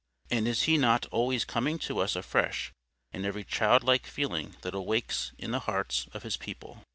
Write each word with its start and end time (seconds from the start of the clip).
And 0.31 0.47
is 0.47 0.63
He 0.63 0.79
not 0.79 1.05
always 1.11 1.45
coming 1.45 1.77
to 1.85 1.99
us 1.99 2.15
afresh 2.15 2.73
in 3.11 3.23
every 3.23 3.43
childlike 3.43 4.07
feeling 4.07 4.55
that 4.63 4.73
awakes 4.73 5.31
in 5.37 5.51
the 5.51 5.59
hearts 5.69 6.07
of 6.11 6.23
His 6.23 6.37
people? 6.37 6.83